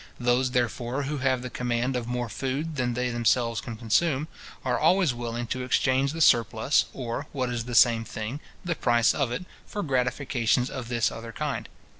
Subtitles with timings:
[0.19, 4.27] Those, therefore, who have the command of more food than they themselves can consume,
[4.65, 9.13] are always willing to exchange the surplus, or, what is the same thing, the price
[9.13, 11.69] of it, for gratifications of this other kind.